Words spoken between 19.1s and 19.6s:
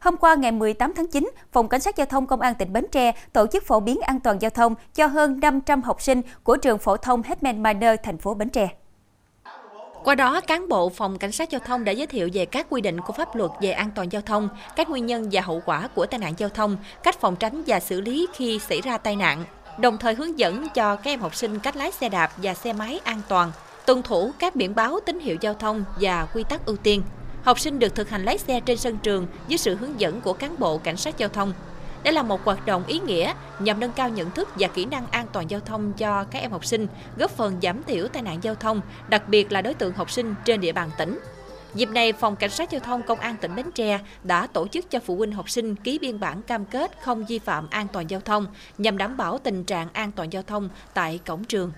nạn,